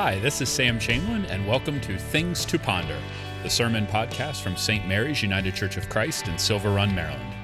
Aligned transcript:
Hi, 0.00 0.20
this 0.20 0.40
is 0.40 0.48
Sam 0.48 0.78
Chamberlain, 0.78 1.24
and 1.24 1.44
welcome 1.44 1.80
to 1.80 1.98
Things 1.98 2.44
to 2.44 2.56
Ponder, 2.56 2.96
the 3.42 3.50
sermon 3.50 3.84
podcast 3.84 4.42
from 4.42 4.56
St. 4.56 4.86
Mary's 4.86 5.24
United 5.24 5.56
Church 5.56 5.76
of 5.76 5.88
Christ 5.88 6.28
in 6.28 6.38
Silver 6.38 6.70
Run, 6.70 6.94
Maryland. 6.94 7.34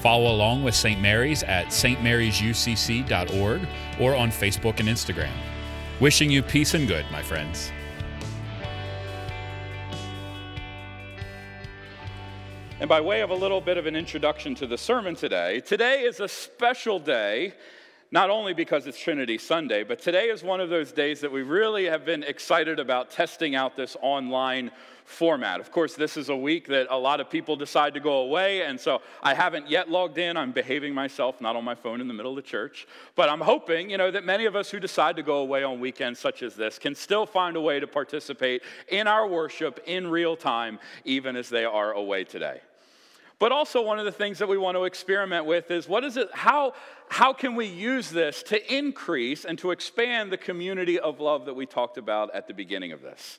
Follow 0.00 0.34
along 0.34 0.64
with 0.64 0.74
St. 0.74 0.98
Mary's 1.02 1.42
at 1.42 1.66
stmarysucc.org 1.66 3.68
or 4.00 4.16
on 4.16 4.30
Facebook 4.30 4.80
and 4.80 4.88
Instagram. 4.88 5.34
Wishing 6.00 6.30
you 6.30 6.42
peace 6.42 6.72
and 6.72 6.88
good, 6.88 7.04
my 7.12 7.22
friends. 7.22 7.70
And 12.80 12.88
by 12.88 13.02
way 13.02 13.20
of 13.20 13.28
a 13.28 13.34
little 13.34 13.60
bit 13.60 13.76
of 13.76 13.84
an 13.84 13.94
introduction 13.94 14.54
to 14.54 14.66
the 14.66 14.78
sermon 14.78 15.14
today, 15.14 15.60
today 15.60 16.04
is 16.04 16.20
a 16.20 16.28
special 16.28 16.98
day 16.98 17.52
not 18.10 18.30
only 18.30 18.54
because 18.54 18.86
it's 18.86 18.98
Trinity 18.98 19.36
Sunday, 19.36 19.84
but 19.84 20.00
today 20.00 20.28
is 20.28 20.42
one 20.42 20.60
of 20.60 20.70
those 20.70 20.92
days 20.92 21.20
that 21.20 21.30
we 21.30 21.42
really 21.42 21.84
have 21.84 22.06
been 22.06 22.22
excited 22.22 22.78
about 22.78 23.10
testing 23.10 23.54
out 23.54 23.76
this 23.76 23.96
online 24.00 24.70
format. 25.04 25.60
Of 25.60 25.70
course, 25.70 25.94
this 25.94 26.16
is 26.16 26.28
a 26.30 26.36
week 26.36 26.68
that 26.68 26.86
a 26.90 26.96
lot 26.96 27.20
of 27.20 27.28
people 27.28 27.56
decide 27.56 27.94
to 27.94 28.00
go 28.00 28.18
away, 28.20 28.62
and 28.62 28.80
so 28.80 29.02
I 29.22 29.34
haven't 29.34 29.68
yet 29.68 29.90
logged 29.90 30.16
in. 30.16 30.36
I'm 30.36 30.52
behaving 30.52 30.94
myself, 30.94 31.40
not 31.40 31.54
on 31.54 31.64
my 31.64 31.74
phone 31.74 32.00
in 32.00 32.08
the 32.08 32.14
middle 32.14 32.32
of 32.32 32.36
the 32.36 32.42
church. 32.42 32.86
But 33.14 33.28
I'm 33.28 33.40
hoping, 33.40 33.90
you 33.90 33.98
know, 33.98 34.10
that 34.10 34.24
many 34.24 34.46
of 34.46 34.56
us 34.56 34.70
who 34.70 34.80
decide 34.80 35.16
to 35.16 35.22
go 35.22 35.38
away 35.38 35.62
on 35.62 35.80
weekends 35.80 36.18
such 36.18 36.42
as 36.42 36.54
this 36.54 36.78
can 36.78 36.94
still 36.94 37.26
find 37.26 37.56
a 37.56 37.60
way 37.60 37.78
to 37.80 37.86
participate 37.86 38.62
in 38.88 39.06
our 39.06 39.26
worship 39.26 39.80
in 39.86 40.06
real 40.08 40.36
time, 40.36 40.78
even 41.04 41.36
as 41.36 41.48
they 41.48 41.64
are 41.64 41.92
away 41.92 42.24
today. 42.24 42.60
But 43.38 43.52
also, 43.52 43.82
one 43.82 44.00
of 44.00 44.04
the 44.04 44.12
things 44.12 44.38
that 44.38 44.48
we 44.48 44.58
want 44.58 44.76
to 44.76 44.84
experiment 44.84 45.46
with 45.46 45.70
is 45.70 45.88
what 45.88 46.02
is 46.02 46.16
it, 46.16 46.28
how, 46.32 46.74
how 47.08 47.32
can 47.32 47.54
we 47.54 47.66
use 47.66 48.10
this 48.10 48.42
to 48.44 48.74
increase 48.74 49.44
and 49.44 49.56
to 49.60 49.70
expand 49.70 50.32
the 50.32 50.36
community 50.36 50.98
of 50.98 51.20
love 51.20 51.44
that 51.44 51.54
we 51.54 51.64
talked 51.64 51.98
about 51.98 52.34
at 52.34 52.48
the 52.48 52.54
beginning 52.54 52.90
of 52.90 53.00
this? 53.00 53.38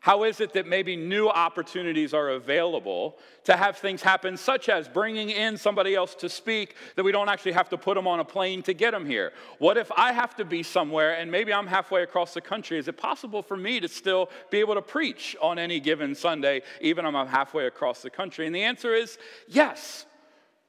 How 0.00 0.24
is 0.24 0.40
it 0.40 0.52
that 0.52 0.66
maybe 0.66 0.94
new 0.96 1.28
opportunities 1.28 2.14
are 2.14 2.30
available 2.30 3.18
to 3.44 3.56
have 3.56 3.76
things 3.76 4.02
happen, 4.02 4.36
such 4.36 4.68
as 4.68 4.88
bringing 4.88 5.30
in 5.30 5.56
somebody 5.56 5.94
else 5.94 6.14
to 6.16 6.28
speak, 6.28 6.76
that 6.94 7.04
we 7.04 7.12
don't 7.12 7.28
actually 7.28 7.52
have 7.52 7.68
to 7.70 7.78
put 7.78 7.94
them 7.96 8.06
on 8.06 8.20
a 8.20 8.24
plane 8.24 8.62
to 8.62 8.72
get 8.72 8.92
them 8.92 9.04
here? 9.06 9.32
What 9.58 9.76
if 9.76 9.90
I 9.96 10.12
have 10.12 10.36
to 10.36 10.44
be 10.44 10.62
somewhere 10.62 11.16
and 11.16 11.30
maybe 11.30 11.52
I'm 11.52 11.66
halfway 11.66 12.02
across 12.02 12.34
the 12.34 12.40
country? 12.40 12.78
Is 12.78 12.88
it 12.88 12.96
possible 12.96 13.42
for 13.42 13.56
me 13.56 13.80
to 13.80 13.88
still 13.88 14.30
be 14.50 14.58
able 14.58 14.74
to 14.74 14.82
preach 14.82 15.36
on 15.42 15.58
any 15.58 15.80
given 15.80 16.14
Sunday, 16.14 16.62
even 16.80 17.04
if 17.04 17.14
I'm 17.14 17.26
halfway 17.26 17.66
across 17.66 18.02
the 18.02 18.10
country? 18.10 18.46
And 18.46 18.54
the 18.54 18.62
answer 18.62 18.94
is 18.94 19.18
yes. 19.48 20.06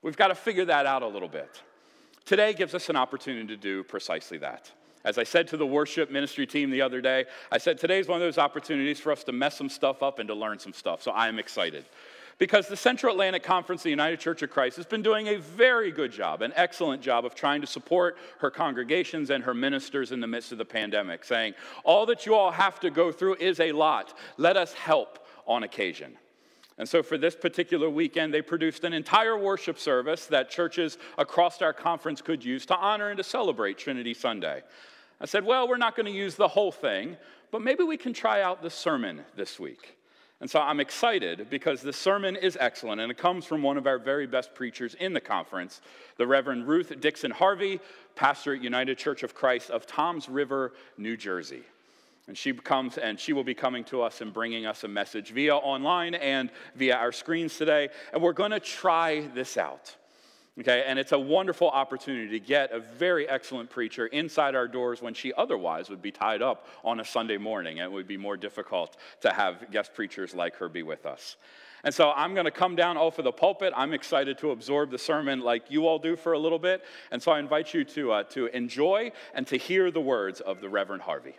We've 0.02 0.18
got 0.18 0.30
to 0.30 0.36
figure 0.36 0.66
that 0.66 0.86
out 0.86 1.04
a 1.04 1.08
little 1.08 1.28
bit. 1.28 1.62
Today 2.26 2.54
gives 2.54 2.74
us 2.74 2.90
an 2.90 2.96
opportunity 2.96 3.48
to 3.48 3.58
do 3.58 3.84
precisely 3.84 4.38
that. 4.40 4.72
As 5.04 5.18
I 5.18 5.24
said 5.24 5.48
to 5.50 5.58
the 5.58 5.66
worship 5.66 6.12
ministry 6.12 6.46
team 6.46 6.70
the 6.70 6.82
other 6.82 7.02
day, 7.02 7.26
I 7.52 7.58
said 7.58 7.78
today's 7.78 8.08
one 8.08 8.22
of 8.22 8.26
those 8.26 8.38
opportunities 8.38 9.00
for 9.00 9.12
us 9.12 9.24
to 9.26 9.32
mess 9.32 9.56
some 9.56 9.70
stuff 9.70 10.04
up 10.04 10.20
and 10.20 10.28
to 10.28 10.36
learn 10.36 10.60
some 10.60 10.74
stuff. 10.74 11.02
So 11.02 11.12
I 11.12 11.28
am 11.28 11.40
excited. 11.40 11.86
Because 12.40 12.68
the 12.68 12.78
Central 12.78 13.14
Atlantic 13.14 13.42
Conference 13.42 13.82
the 13.82 13.90
United 13.90 14.20
Church 14.20 14.44
of 14.44 14.52
Christ 14.52 14.78
has 14.78 14.86
been 14.86 15.02
doing 15.02 15.28
a 15.28 15.38
very 15.38 15.92
good 15.92 16.12
job, 16.12 16.44
an 16.44 16.54
excellent 16.56 17.02
job 17.02 17.26
of 17.26 17.34
trying 17.34 17.62
to 17.62 17.68
support 17.68 18.18
her 18.40 18.52
congregations 18.52 19.32
and 19.32 19.44
her 19.44 19.56
ministers 19.56 20.12
in 20.12 20.20
the 20.20 20.28
midst 20.28 20.52
of 20.52 20.60
the 20.60 20.66
pandemic, 20.66 21.24
saying, 21.24 21.56
All 21.84 22.06
that 22.06 22.28
you 22.28 22.36
all 22.36 22.52
have 22.52 22.80
to 22.82 22.92
go 22.92 23.12
through 23.12 23.38
is 23.40 23.60
a 23.60 23.72
lot. 23.72 24.16
Let 24.38 24.56
us 24.56 24.74
help 24.74 25.26
on 25.48 25.64
occasion. 25.64 26.16
And 26.78 26.88
so, 26.88 27.02
for 27.02 27.18
this 27.18 27.36
particular 27.36 27.90
weekend, 27.90 28.34
they 28.34 28.42
produced 28.42 28.84
an 28.84 28.94
entire 28.94 29.38
worship 29.38 29.80
service 29.80 30.28
that 30.28 30.50
churches 30.50 30.98
across 31.18 31.62
our 31.62 31.74
conference 31.74 32.22
could 32.22 32.46
use 32.46 32.66
to 32.68 32.76
honor 32.76 33.10
and 33.10 33.18
to 33.18 33.24
celebrate 33.24 33.78
Trinity 33.78 34.14
Sunday. 34.14 34.62
I 35.20 35.26
said, 35.26 35.44
well, 35.44 35.68
we're 35.68 35.78
not 35.78 35.96
going 35.96 36.06
to 36.06 36.12
use 36.12 36.36
the 36.36 36.48
whole 36.48 36.72
thing, 36.72 37.18
but 37.52 37.62
maybe 37.62 37.84
we 37.84 37.98
can 37.98 38.14
try 38.14 38.44
out 38.44 38.62
the 38.62 38.70
sermon 38.70 39.22
this 39.36 39.60
week. 39.60 39.98
And 40.40 40.50
so 40.50 40.60
I'm 40.60 40.80
excited 40.80 41.50
because 41.50 41.82
the 41.82 41.94
sermon 41.94 42.36
is 42.36 42.56
excellent 42.60 43.02
and 43.02 43.10
it 43.10 43.18
comes 43.18 43.46
from 43.46 43.64
one 43.64 43.78
of 43.78 43.88
our 43.88 43.98
very 43.98 44.28
best 44.28 44.54
preachers 44.54 44.94
in 44.94 45.14
the 45.14 45.20
conference, 45.20 45.82
the 46.18 46.28
Reverend 46.28 46.68
Ruth 46.68 46.94
Dixon 47.00 47.32
Harvey, 47.32 47.80
pastor 48.16 48.54
at 48.54 48.62
United 48.62 49.00
Church 49.00 49.24
of 49.24 49.34
Christ 49.34 49.72
of 49.72 49.88
Toms 49.88 50.30
River, 50.30 50.74
New 50.98 51.18
Jersey. 51.18 51.64
And 52.28 52.38
she 52.38 52.54
comes 52.54 52.98
and 52.98 53.20
she 53.20 53.32
will 53.34 53.44
be 53.44 53.54
coming 53.54 53.84
to 53.86 54.02
us 54.02 54.22
and 54.22 54.34
bringing 54.34 54.66
us 54.66 54.84
a 54.84 54.88
message 54.88 55.32
via 55.32 55.56
online 55.56 56.14
and 56.16 56.50
via 56.76 56.96
our 56.96 57.12
screens 57.12 57.58
today. 57.58 57.90
And 58.12 58.22
we're 58.22 58.34
going 58.34 58.52
to 58.52 58.60
try 58.60 59.28
this 59.34 59.58
out. 59.58 59.96
Okay, 60.60 60.84
and 60.88 60.98
it's 60.98 61.12
a 61.12 61.20
wonderful 61.20 61.70
opportunity 61.70 62.32
to 62.32 62.40
get 62.40 62.72
a 62.72 62.80
very 62.80 63.30
excellent 63.30 63.70
preacher 63.70 64.08
inside 64.08 64.56
our 64.56 64.68
doors 64.68 65.04
when 65.04 65.14
she 65.14 65.32
otherwise 65.34 65.88
would 65.88 66.02
be 66.02 66.12
tied 66.12 66.42
up 66.42 66.66
on 66.84 67.00
a 67.00 67.06
Sunday 67.06 67.38
morning. 67.38 67.80
And 67.80 67.92
it 67.92 67.96
would 67.96 68.08
be 68.08 68.18
more 68.18 68.36
difficult 68.36 68.98
to 69.22 69.32
have 69.32 69.72
guest 69.72 69.94
preachers 69.94 70.34
like 70.34 70.56
her 70.56 70.68
be 70.68 70.82
with 70.82 71.06
us. 71.06 71.38
And 71.84 71.94
so 71.94 72.12
I'm 72.12 72.34
going 72.34 72.46
to 72.46 72.52
come 72.52 72.76
down 72.76 72.98
off 72.98 73.20
of 73.20 73.24
the 73.24 73.32
pulpit. 73.32 73.72
I'm 73.76 73.94
excited 73.94 74.40
to 74.40 74.50
absorb 74.50 74.90
the 74.90 74.98
sermon 74.98 75.42
like 75.42 75.70
you 75.70 75.88
all 75.88 76.00
do 76.00 76.16
for 76.16 76.34
a 76.34 76.40
little 76.40 76.60
bit. 76.60 76.84
And 77.12 77.22
so 77.22 77.32
I 77.32 77.40
invite 77.40 77.76
you 77.76 77.84
to, 77.86 78.12
uh, 78.12 78.24
to 78.24 78.48
enjoy 78.48 79.12
and 79.36 79.46
to 79.48 79.58
hear 79.58 79.92
the 79.92 80.02
words 80.02 80.42
of 80.42 80.60
the 80.60 80.70
Reverend 80.70 81.04
Harvey. 81.04 81.36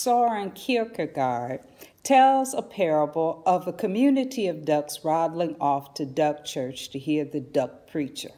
Soren 0.00 0.52
Kierkegaard 0.52 1.58
tells 2.04 2.54
a 2.54 2.62
parable 2.62 3.42
of 3.44 3.66
a 3.66 3.72
community 3.72 4.46
of 4.46 4.64
ducks 4.64 5.02
waddling 5.02 5.56
off 5.60 5.92
to 5.94 6.06
duck 6.06 6.44
church 6.44 6.90
to 6.90 7.00
hear 7.00 7.24
the 7.24 7.40
duck 7.40 7.88
preacher. 7.90 8.30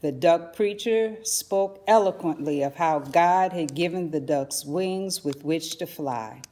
The 0.00 0.10
duck 0.10 0.56
preacher 0.56 1.18
spoke 1.22 1.84
eloquently 1.86 2.64
of 2.64 2.74
how 2.74 2.98
God 2.98 3.52
had 3.52 3.76
given 3.76 4.10
the 4.10 4.18
ducks 4.18 4.64
wings 4.64 5.24
with 5.24 5.44
which 5.44 5.78
to 5.78 5.86
fly. 5.86 6.42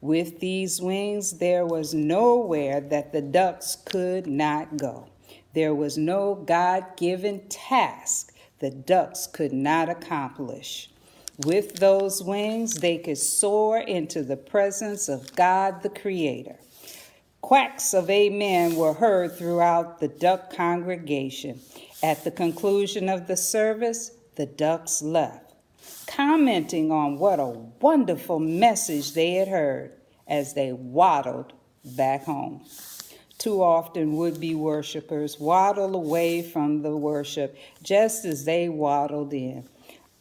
With 0.00 0.40
these 0.40 0.82
wings, 0.82 1.38
there 1.38 1.64
was 1.64 1.94
nowhere 1.94 2.80
that 2.80 3.12
the 3.12 3.22
ducks 3.22 3.76
could 3.76 4.26
not 4.26 4.76
go. 4.76 5.06
There 5.54 5.72
was 5.72 5.96
no 5.96 6.34
God 6.34 6.96
given 6.96 7.46
task 7.48 8.34
the 8.58 8.70
ducks 8.70 9.28
could 9.28 9.52
not 9.52 9.88
accomplish. 9.88 10.91
With 11.38 11.76
those 11.76 12.22
wings, 12.22 12.74
they 12.74 12.98
could 12.98 13.16
soar 13.16 13.78
into 13.78 14.22
the 14.22 14.36
presence 14.36 15.08
of 15.08 15.34
God 15.34 15.82
the 15.82 15.88
Creator. 15.88 16.56
Quacks 17.40 17.94
of 17.94 18.10
amen 18.10 18.76
were 18.76 18.92
heard 18.92 19.36
throughout 19.36 19.98
the 19.98 20.08
duck 20.08 20.54
congregation. 20.54 21.60
At 22.02 22.22
the 22.24 22.30
conclusion 22.30 23.08
of 23.08 23.26
the 23.26 23.36
service, 23.36 24.10
the 24.36 24.44
ducks 24.44 25.00
left, 25.00 25.54
commenting 26.06 26.92
on 26.92 27.18
what 27.18 27.40
a 27.40 27.46
wonderful 27.80 28.38
message 28.38 29.14
they 29.14 29.32
had 29.32 29.48
heard 29.48 29.92
as 30.28 30.52
they 30.52 30.72
waddled 30.72 31.54
back 31.84 32.24
home. 32.24 32.64
Too 33.38 33.62
often, 33.62 34.16
would 34.16 34.38
be 34.38 34.54
worshipers 34.54 35.40
waddle 35.40 35.96
away 35.96 36.42
from 36.42 36.82
the 36.82 36.96
worship 36.96 37.56
just 37.82 38.24
as 38.24 38.44
they 38.44 38.68
waddled 38.68 39.32
in 39.32 39.68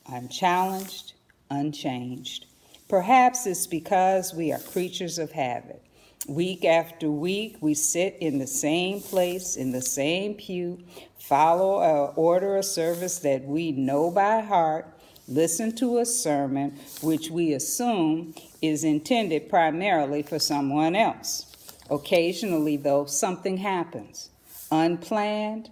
unchallenged, 0.08 1.14
unchanged. 1.50 2.46
Perhaps 2.88 3.46
it's 3.46 3.68
because 3.68 4.34
we 4.34 4.52
are 4.52 4.60
creatures 4.60 5.18
of 5.18 5.32
habit. 5.32 5.82
Week 6.28 6.66
after 6.66 7.10
week, 7.10 7.58
we 7.62 7.74
sit 7.74 8.18
in 8.20 8.38
the 8.38 8.48
same 8.48 9.02
place, 9.02 9.56
in 9.56 9.72
the 9.72 9.82
same 9.82 10.36
pew, 10.36 10.80
follow 11.18 11.82
a 11.82 12.06
order 12.14 12.58
of 12.58 12.66
service 12.66 13.20
that 13.20 13.44
we 13.46 13.72
know 13.72 14.12
by 14.12 14.42
heart, 14.42 14.88
listen 15.28 15.74
to 15.78 16.00
a 16.00 16.06
sermon 16.06 16.78
which 17.02 17.32
we 17.32 17.54
assume 17.54 18.36
is 18.62 18.84
intended 18.84 19.50
primarily 19.50 20.22
for 20.22 20.38
someone 20.38 20.96
else. 20.96 21.48
Occasionally, 21.90 22.78
though, 22.78 23.06
something 23.06 23.58
happens 23.58 24.30
unplanned, 24.72 25.70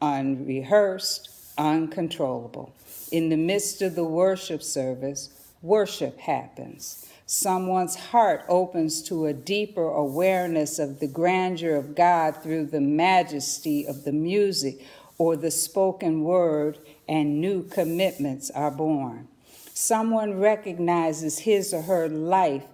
unrehearsed, 0.00 1.28
uncontrollable. 1.56 2.74
In 3.14 3.28
the 3.28 3.36
midst 3.36 3.80
of 3.80 3.94
the 3.94 4.02
worship 4.02 4.60
service, 4.60 5.30
worship 5.62 6.18
happens. 6.18 7.06
Someone's 7.26 7.94
heart 7.94 8.44
opens 8.48 9.04
to 9.04 9.26
a 9.26 9.32
deeper 9.32 9.86
awareness 9.86 10.80
of 10.80 10.98
the 10.98 11.06
grandeur 11.06 11.76
of 11.76 11.94
God 11.94 12.42
through 12.42 12.66
the 12.66 12.80
majesty 12.80 13.86
of 13.86 14.02
the 14.02 14.10
music 14.10 14.84
or 15.16 15.36
the 15.36 15.52
spoken 15.52 16.24
word, 16.24 16.80
and 17.08 17.40
new 17.40 17.62
commitments 17.62 18.50
are 18.50 18.72
born. 18.72 19.28
Someone 19.72 20.40
recognizes 20.40 21.38
his 21.38 21.72
or 21.72 21.82
her 21.82 22.08
life 22.08 22.66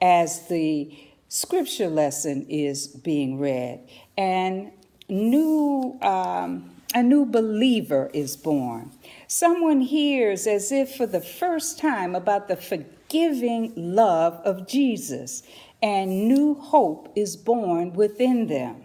as 0.00 0.48
the 0.48 0.98
scripture 1.28 1.88
lesson 1.88 2.44
is 2.48 2.88
being 2.88 3.38
read, 3.38 3.88
and 4.18 4.72
new. 5.08 5.96
Um, 6.02 6.72
a 6.94 7.02
new 7.02 7.26
believer 7.26 8.10
is 8.14 8.38
born. 8.38 8.90
Someone 9.28 9.80
hears 9.80 10.46
as 10.46 10.70
if 10.70 10.94
for 10.96 11.06
the 11.06 11.20
first 11.20 11.78
time 11.78 12.14
about 12.14 12.48
the 12.48 12.56
forgiving 12.56 13.72
love 13.76 14.34
of 14.44 14.66
Jesus, 14.68 15.42
and 15.82 16.28
new 16.28 16.54
hope 16.54 17.12
is 17.16 17.36
born 17.36 17.92
within 17.92 18.46
them. 18.46 18.82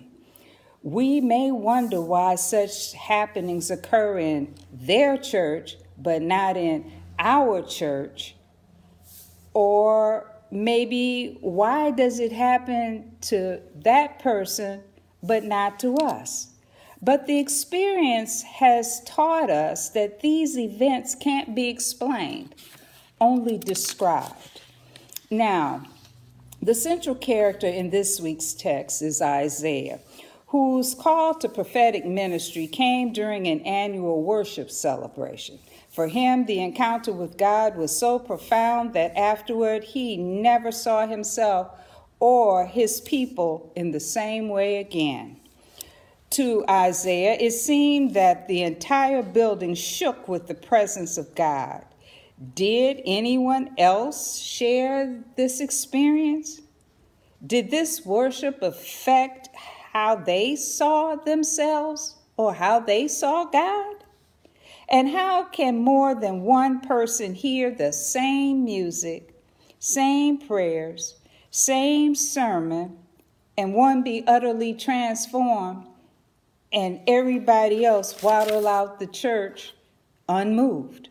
we 0.83 1.21
may 1.21 1.51
wonder 1.51 2.01
why 2.01 2.35
such 2.35 2.93
happenings 2.93 3.69
occur 3.69 4.17
in 4.17 4.53
their 4.73 5.17
church, 5.17 5.77
but 5.97 6.21
not 6.21 6.57
in 6.57 6.91
our 7.19 7.61
church. 7.61 8.35
Or 9.53 10.31
maybe 10.49 11.37
why 11.41 11.91
does 11.91 12.19
it 12.19 12.31
happen 12.31 13.15
to 13.21 13.61
that 13.83 14.19
person, 14.19 14.81
but 15.21 15.43
not 15.43 15.79
to 15.81 15.95
us? 15.97 16.50
But 17.03 17.25
the 17.25 17.39
experience 17.39 18.43
has 18.43 19.01
taught 19.05 19.49
us 19.49 19.89
that 19.89 20.19
these 20.19 20.57
events 20.57 21.15
can't 21.15 21.55
be 21.55 21.67
explained, 21.67 22.53
only 23.19 23.57
described. 23.57 24.61
Now, 25.31 25.83
the 26.61 26.75
central 26.75 27.15
character 27.15 27.65
in 27.65 27.89
this 27.89 28.21
week's 28.21 28.53
text 28.53 29.01
is 29.01 29.19
Isaiah, 29.19 29.99
whose 30.47 30.93
call 30.93 31.33
to 31.35 31.49
prophetic 31.49 32.05
ministry 32.05 32.67
came 32.67 33.13
during 33.13 33.47
an 33.47 33.61
annual 33.61 34.21
worship 34.21 34.69
celebration. 34.69 35.57
For 35.89 36.07
him, 36.07 36.45
the 36.45 36.61
encounter 36.61 37.11
with 37.11 37.35
God 37.35 37.77
was 37.77 37.97
so 37.97 38.19
profound 38.19 38.93
that 38.93 39.17
afterward 39.17 39.83
he 39.83 40.17
never 40.17 40.71
saw 40.71 41.07
himself 41.07 41.71
or 42.19 42.67
his 42.67 43.01
people 43.01 43.73
in 43.75 43.89
the 43.89 43.99
same 43.99 44.49
way 44.49 44.77
again 44.77 45.40
to 46.31 46.63
Isaiah, 46.69 47.37
it 47.39 47.51
seemed 47.51 48.13
that 48.13 48.47
the 48.47 48.63
entire 48.63 49.21
building 49.21 49.75
shook 49.75 50.27
with 50.27 50.47
the 50.47 50.55
presence 50.55 51.17
of 51.17 51.35
God. 51.35 51.83
Did 52.55 53.01
anyone 53.05 53.71
else 53.77 54.39
share 54.39 55.23
this 55.35 55.59
experience? 55.59 56.61
Did 57.45 57.69
this 57.69 58.05
worship 58.05 58.61
affect 58.61 59.49
how 59.93 60.15
they 60.15 60.55
saw 60.55 61.15
themselves 61.15 62.15
or 62.37 62.53
how 62.53 62.79
they 62.79 63.07
saw 63.07 63.45
God? 63.45 63.95
And 64.89 65.09
how 65.09 65.43
can 65.45 65.79
more 65.79 66.15
than 66.15 66.41
one 66.41 66.81
person 66.81 67.33
hear 67.33 67.71
the 67.71 67.93
same 67.93 68.63
music, 68.63 69.35
same 69.79 70.37
prayers, 70.37 71.15
same 71.49 72.15
sermon, 72.15 72.97
and 73.57 73.73
one 73.73 74.01
be 74.01 74.23
utterly 74.27 74.73
transformed 74.73 75.87
and 76.71 77.01
everybody 77.07 77.85
else 77.85 78.21
waddle 78.23 78.67
out 78.67 78.99
the 78.99 79.07
church 79.07 79.73
unmoved. 80.29 81.09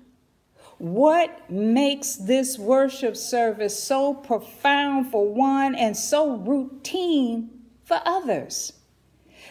What 0.79 1.51
makes 1.51 2.17
this 2.17 2.59
worship 2.59 3.15
service 3.15 3.83
so 3.83 4.15
profound 4.15 5.11
for 5.11 5.29
one 5.29 5.75
and 5.75 5.95
so 5.95 6.37
routine 6.37 7.51
for 7.85 8.01
others? 8.07 8.73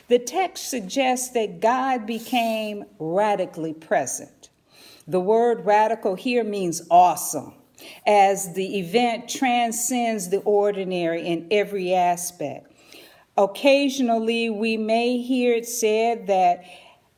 The 0.07 0.17
text 0.17 0.69
suggests 0.69 1.29
that 1.29 1.59
God 1.59 2.07
became 2.07 2.85
radically 2.97 3.73
present. 3.73 4.49
The 5.07 5.19
word 5.19 5.65
radical 5.65 6.15
here 6.15 6.43
means 6.43 6.81
awesome, 6.89 7.53
as 8.07 8.53
the 8.53 8.79
event 8.79 9.29
transcends 9.29 10.29
the 10.29 10.39
ordinary 10.39 11.27
in 11.27 11.47
every 11.51 11.93
aspect. 11.93 12.68
Occasionally, 13.39 14.49
we 14.49 14.75
may 14.75 15.17
hear 15.17 15.55
it 15.55 15.65
said 15.65 16.27
that 16.27 16.65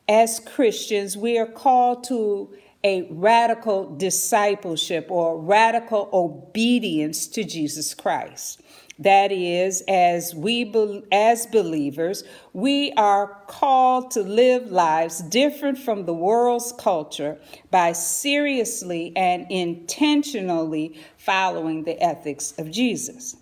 as 0.08 0.38
Christians, 0.38 1.16
we 1.16 1.36
are 1.36 1.48
called 1.48 2.04
to 2.04 2.54
a 2.84 3.08
radical 3.10 3.96
discipleship 3.96 5.08
or 5.10 5.36
radical 5.36 6.08
obedience 6.12 7.26
to 7.26 7.42
Jesus 7.42 7.92
Christ. 7.92 8.60
That 9.00 9.32
is, 9.32 9.82
as 9.88 10.32
we 10.32 10.72
as 11.10 11.46
believers, 11.46 12.22
we 12.52 12.92
are 12.92 13.42
called 13.48 14.12
to 14.12 14.22
live 14.22 14.70
lives 14.70 15.22
different 15.22 15.76
from 15.76 16.06
the 16.06 16.14
world's 16.14 16.70
culture 16.70 17.40
by 17.72 17.90
seriously 17.90 19.12
and 19.16 19.44
intentionally 19.50 21.00
following 21.16 21.82
the 21.82 22.00
ethics 22.00 22.54
of 22.58 22.70
Jesus. 22.70 23.34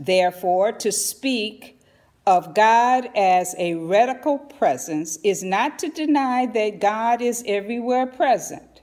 Therefore, 0.00 0.72
to 0.72 0.90
speak 0.90 1.78
of 2.26 2.54
God 2.54 3.08
as 3.16 3.54
a 3.58 3.74
radical 3.74 4.38
presence 4.38 5.18
is 5.24 5.42
not 5.42 5.78
to 5.80 5.88
deny 5.88 6.46
that 6.46 6.80
God 6.80 7.20
is 7.20 7.42
everywhere 7.46 8.06
present, 8.06 8.80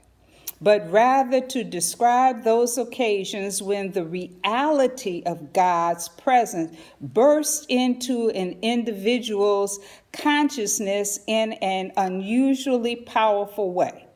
but 0.60 0.90
rather 0.90 1.40
to 1.40 1.64
describe 1.64 2.44
those 2.44 2.76
occasions 2.76 3.62
when 3.62 3.92
the 3.92 4.04
reality 4.04 5.22
of 5.24 5.54
God's 5.54 6.08
presence 6.08 6.76
bursts 7.00 7.64
into 7.70 8.28
an 8.30 8.58
individual's 8.60 9.80
consciousness 10.12 11.20
in 11.26 11.54
an 11.54 11.92
unusually 11.96 12.96
powerful 12.96 13.72
way. 13.72 14.06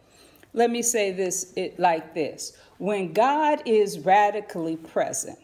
Let 0.53 0.71
me 0.71 0.83
say 0.83 1.13
this 1.13 1.53
it 1.57 1.79
like 1.79 2.15
this. 2.15 2.53
When 2.77 3.13
God 3.13 3.63
is 3.65 4.01
radically 4.01 4.77
present, 4.77 5.39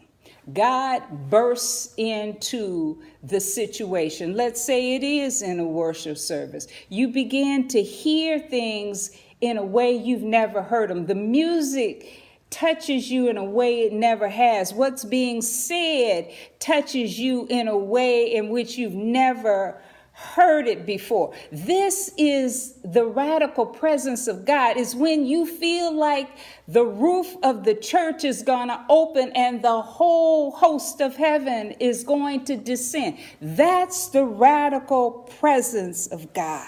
God 0.53 1.29
bursts 1.29 1.93
into 1.97 3.01
the 3.23 3.39
situation. 3.39 4.35
Let's 4.35 4.61
say 4.61 4.95
it 4.95 5.03
is 5.03 5.41
in 5.41 5.59
a 5.59 5.65
worship 5.65 6.17
service. 6.17 6.67
You 6.89 7.09
begin 7.09 7.67
to 7.69 7.81
hear 7.81 8.39
things 8.39 9.11
in 9.41 9.57
a 9.57 9.63
way 9.65 9.91
you've 9.91 10.23
never 10.23 10.63
heard 10.63 10.89
them. 10.89 11.05
The 11.05 11.15
music 11.15 12.23
touches 12.49 13.09
you 13.09 13.29
in 13.29 13.37
a 13.37 13.43
way 13.43 13.81
it 13.81 13.93
never 13.93 14.27
has. 14.27 14.73
What's 14.73 15.05
being 15.05 15.41
said 15.41 16.31
touches 16.59 17.17
you 17.17 17.47
in 17.49 17.67
a 17.67 17.77
way 17.77 18.33
in 18.33 18.49
which 18.49 18.77
you've 18.77 18.93
never 18.93 19.81
heard 20.13 20.67
it 20.67 20.85
before. 20.85 21.33
This 21.51 22.11
is 22.17 22.75
the 22.83 23.05
radical 23.05 23.65
presence 23.65 24.27
of 24.27 24.45
God, 24.45 24.77
is 24.77 24.95
when 24.95 25.25
you 25.25 25.45
feel 25.45 25.93
like 25.93 26.29
the 26.67 26.85
roof 26.85 27.35
of 27.43 27.63
the 27.63 27.75
church 27.75 28.23
is 28.23 28.43
going 28.43 28.67
to 28.67 28.85
open 28.89 29.31
and 29.35 29.61
the 29.61 29.81
whole 29.81 30.51
host 30.51 31.01
of 31.01 31.15
heaven 31.15 31.71
is 31.79 32.03
going 32.03 32.45
to 32.45 32.55
descend. 32.55 33.17
That's 33.41 34.09
the 34.09 34.25
radical 34.25 35.11
presence 35.39 36.07
of 36.07 36.33
God. 36.33 36.67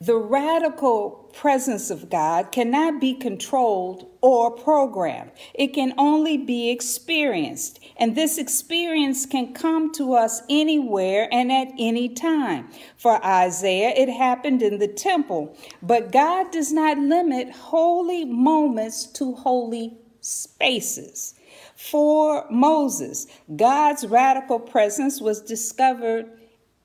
The 0.00 0.16
radical 0.16 1.30
presence 1.32 1.88
of 1.88 2.10
God 2.10 2.52
cannot 2.52 3.00
be 3.00 3.14
controlled 3.14 4.06
or 4.20 4.50
programmed. 4.50 5.30
It 5.54 5.68
can 5.68 5.94
only 5.96 6.36
be 6.36 6.70
experienced. 6.70 7.80
And 7.96 8.14
this 8.14 8.36
experience 8.36 9.24
can 9.24 9.54
come 9.54 9.92
to 9.92 10.12
us 10.12 10.42
anywhere 10.50 11.28
and 11.32 11.50
at 11.50 11.68
any 11.78 12.10
time. 12.10 12.68
For 12.98 13.24
Isaiah, 13.24 13.94
it 13.96 14.10
happened 14.10 14.60
in 14.60 14.78
the 14.78 14.88
temple. 14.88 15.56
But 15.82 16.12
God 16.12 16.50
does 16.50 16.74
not 16.74 16.98
limit 16.98 17.50
holy 17.50 18.26
moments 18.26 19.06
to 19.12 19.32
holy 19.32 19.96
spaces. 20.20 21.34
For 21.74 22.46
Moses, 22.50 23.26
God's 23.56 24.06
radical 24.06 24.60
presence 24.60 25.22
was 25.22 25.40
discovered 25.40 26.35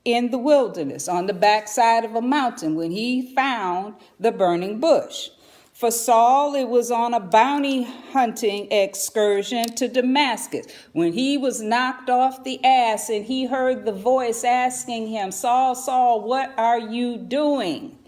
in 0.04 0.30
the 0.30 0.38
wilderness 0.38 1.08
on 1.08 1.26
the 1.26 1.32
backside 1.32 2.04
of 2.04 2.14
a 2.14 2.22
mountain 2.22 2.74
when 2.74 2.90
he 2.90 3.34
found 3.34 3.94
the 4.18 4.32
burning 4.32 4.80
bush. 4.80 5.30
For 5.72 5.90
Saul, 5.90 6.54
it 6.54 6.68
was 6.68 6.90
on 6.90 7.14
a 7.14 7.20
bounty 7.20 7.84
hunting 8.12 8.70
excursion 8.70 9.64
to 9.76 9.88
Damascus 9.88 10.66
when 10.92 11.12
he 11.12 11.38
was 11.38 11.62
knocked 11.62 12.10
off 12.10 12.44
the 12.44 12.62
ass 12.64 13.08
and 13.08 13.24
he 13.24 13.46
heard 13.46 13.84
the 13.84 13.92
voice 13.92 14.44
asking 14.44 15.08
him, 15.08 15.32
Saul, 15.32 15.74
Saul, 15.74 16.22
what 16.22 16.52
are 16.58 16.78
you 16.78 17.16
doing? 17.16 17.98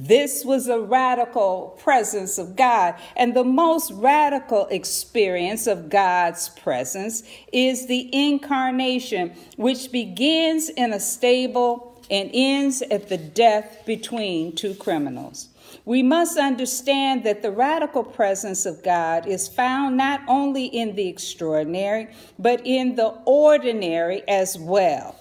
This 0.00 0.44
was 0.44 0.68
a 0.68 0.78
radical 0.78 1.76
presence 1.82 2.38
of 2.38 2.54
God. 2.54 2.94
And 3.16 3.34
the 3.34 3.42
most 3.42 3.90
radical 3.90 4.68
experience 4.68 5.66
of 5.66 5.90
God's 5.90 6.50
presence 6.50 7.24
is 7.52 7.88
the 7.88 8.08
incarnation, 8.12 9.34
which 9.56 9.90
begins 9.90 10.68
in 10.68 10.92
a 10.92 11.00
stable 11.00 12.00
and 12.12 12.30
ends 12.32 12.80
at 12.80 13.08
the 13.08 13.18
death 13.18 13.82
between 13.86 14.54
two 14.54 14.74
criminals. 14.74 15.48
We 15.84 16.04
must 16.04 16.38
understand 16.38 17.24
that 17.24 17.42
the 17.42 17.50
radical 17.50 18.04
presence 18.04 18.66
of 18.66 18.84
God 18.84 19.26
is 19.26 19.48
found 19.48 19.96
not 19.96 20.20
only 20.28 20.66
in 20.66 20.94
the 20.94 21.08
extraordinary, 21.08 22.06
but 22.38 22.64
in 22.64 22.94
the 22.94 23.18
ordinary 23.26 24.22
as 24.28 24.56
well. 24.56 25.17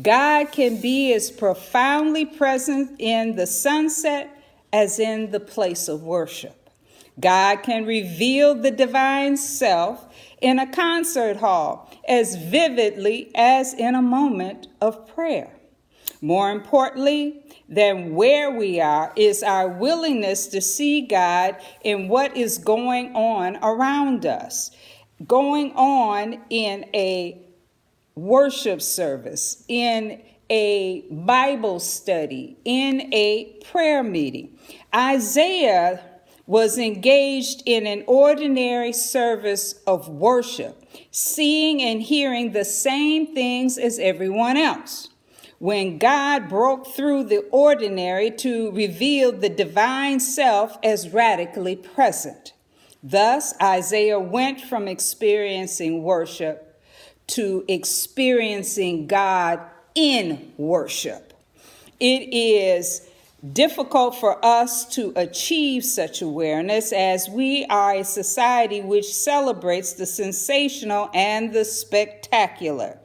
God 0.00 0.52
can 0.52 0.80
be 0.80 1.14
as 1.14 1.30
profoundly 1.30 2.26
present 2.26 2.96
in 2.98 3.36
the 3.36 3.46
sunset 3.46 4.30
as 4.72 4.98
in 4.98 5.30
the 5.30 5.40
place 5.40 5.88
of 5.88 6.02
worship. 6.02 6.70
God 7.18 7.62
can 7.62 7.86
reveal 7.86 8.54
the 8.54 8.70
divine 8.70 9.38
self 9.38 10.06
in 10.42 10.58
a 10.58 10.70
concert 10.70 11.38
hall 11.38 11.90
as 12.06 12.36
vividly 12.36 13.30
as 13.34 13.72
in 13.72 13.94
a 13.94 14.02
moment 14.02 14.66
of 14.82 15.08
prayer. 15.14 15.50
More 16.20 16.50
importantly 16.50 17.42
than 17.68 18.14
where 18.14 18.50
we 18.50 18.80
are 18.80 19.12
is 19.16 19.42
our 19.42 19.68
willingness 19.68 20.46
to 20.48 20.60
see 20.60 21.02
God 21.02 21.56
in 21.82 22.08
what 22.08 22.36
is 22.36 22.58
going 22.58 23.14
on 23.14 23.56
around 23.62 24.26
us, 24.26 24.70
going 25.26 25.72
on 25.74 26.42
in 26.50 26.84
a 26.94 27.45
worship 28.16 28.80
service, 28.80 29.62
in 29.68 30.22
a 30.48 31.02
Bible 31.10 31.78
study, 31.78 32.56
in 32.64 33.12
a 33.12 33.58
prayer 33.70 34.02
meeting. 34.02 34.58
Isaiah 34.94 36.02
was 36.46 36.78
engaged 36.78 37.62
in 37.66 37.86
an 37.86 38.04
ordinary 38.06 38.92
service 38.92 39.74
of 39.86 40.08
worship, 40.08 40.82
seeing 41.10 41.82
and 41.82 42.00
hearing 42.00 42.52
the 42.52 42.64
same 42.64 43.34
things 43.34 43.76
as 43.76 43.98
everyone 43.98 44.56
else. 44.56 45.08
When 45.58 45.98
God 45.98 46.48
broke 46.48 46.86
through 46.86 47.24
the 47.24 47.44
ordinary 47.50 48.30
to 48.30 48.70
reveal 48.72 49.32
the 49.32 49.48
divine 49.48 50.20
self 50.20 50.78
as 50.82 51.10
radically 51.10 51.76
present. 51.76 52.52
Thus, 53.02 53.54
Isaiah 53.60 54.20
went 54.20 54.60
from 54.60 54.88
experiencing 54.88 56.02
worship 56.02 56.65
to 57.28 57.64
experiencing 57.68 59.06
God 59.06 59.60
in 59.94 60.52
worship. 60.56 61.32
It 61.98 62.34
is 62.34 63.08
difficult 63.52 64.16
for 64.16 64.44
us 64.44 64.84
to 64.94 65.12
achieve 65.16 65.84
such 65.84 66.22
awareness 66.22 66.92
as 66.92 67.28
we 67.28 67.64
are 67.66 67.94
a 67.96 68.04
society 68.04 68.80
which 68.80 69.12
celebrates 69.12 69.92
the 69.92 70.06
sensational 70.06 71.10
and 71.14 71.52
the 71.52 71.64
spectacular. 71.64 72.98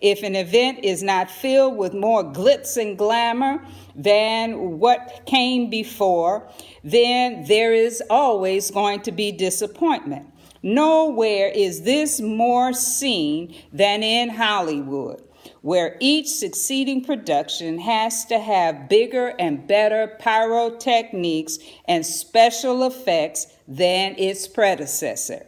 If 0.00 0.22
an 0.22 0.36
event 0.36 0.84
is 0.84 1.02
not 1.02 1.30
filled 1.30 1.76
with 1.76 1.92
more 1.92 2.22
glitz 2.22 2.76
and 2.76 2.96
glamour 2.96 3.64
than 3.94 4.78
what 4.78 5.22
came 5.26 5.68
before, 5.68 6.48
then 6.84 7.44
there 7.44 7.74
is 7.74 8.02
always 8.08 8.70
going 8.70 9.00
to 9.02 9.12
be 9.12 9.32
disappointment. 9.32 10.26
Nowhere 10.62 11.48
is 11.48 11.82
this 11.82 12.20
more 12.20 12.72
seen 12.72 13.54
than 13.72 14.02
in 14.02 14.30
Hollywood 14.30 15.22
where 15.62 15.96
each 16.00 16.28
succeeding 16.28 17.04
production 17.04 17.78
has 17.78 18.24
to 18.26 18.38
have 18.38 18.88
bigger 18.88 19.34
and 19.38 19.66
better 19.66 20.16
pyrotechnics 20.18 21.58
and 21.86 22.04
special 22.04 22.84
effects 22.84 23.46
than 23.66 24.14
its 24.18 24.46
predecessor. 24.46 25.44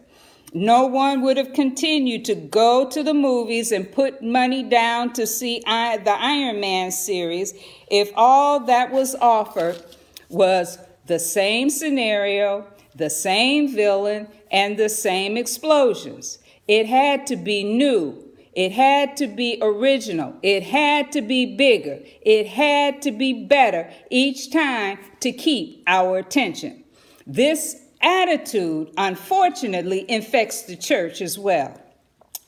No 0.53 0.87
one 0.87 1.23
would 1.23 1.37
have 1.37 1.53
continued 1.53 2.25
to 2.25 2.35
go 2.35 2.89
to 2.89 3.03
the 3.03 3.15
movies 3.15 3.71
and 3.71 3.91
put 3.91 4.21
money 4.23 4.65
down 4.65 5.13
to 5.13 5.27
see 5.27 5.61
the 5.61 6.17
Iron 6.19 6.61
Man 6.61 6.91
series 6.91 7.55
if 7.89 8.11
all 8.17 8.61
that 8.61 8.91
was 8.91 9.15
offered 9.15 9.81
was 10.29 10.79
the 11.07 11.21
same 11.21 11.71
scenario, 11.71 12.67
the 13.01 13.11
same 13.11 13.75
villain, 13.75 14.29
and 14.53 14.77
the 14.77 14.89
same 14.89 15.37
explosions. 15.37 16.39
It 16.69 16.87
had 16.87 17.27
to 17.27 17.37
be 17.37 17.65
new, 17.65 18.31
it 18.53 18.73
had 18.73 19.17
to 19.19 19.27
be 19.27 19.59
original. 19.63 20.35
It 20.43 20.65
had 20.65 21.13
to 21.13 21.23
be 21.23 21.57
bigger. 21.57 22.01
It 22.23 22.49
had 22.49 23.01
to 23.03 23.13
be 23.13 23.45
better 23.45 23.91
each 24.11 24.51
time 24.51 24.99
to 25.21 25.33
keep 25.33 25.85
our 25.87 26.19
attention. 26.19 26.85
This 27.27 27.81
attitude, 28.01 28.93
unfortunately, 28.97 30.05
infects 30.11 30.63
the 30.63 30.77
church 30.77 31.21
as 31.21 31.39
well. 31.39 31.81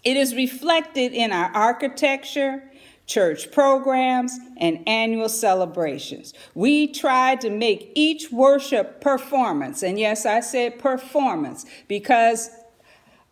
It 0.02 0.16
is 0.16 0.34
reflected 0.34 1.12
in 1.12 1.30
our 1.30 1.50
architecture, 1.54 2.64
church 3.06 3.50
programs, 3.50 4.38
and 4.56 4.86
annual 4.88 5.28
celebrations. 5.28 6.34
We 6.54 6.86
try 6.86 7.36
to 7.36 7.50
make 7.50 7.92
each 7.94 8.30
worship 8.30 9.00
performance, 9.00 9.82
and 9.82 9.98
yes, 9.98 10.24
I 10.24 10.40
said 10.40 10.78
performance, 10.78 11.66
because 11.88 12.50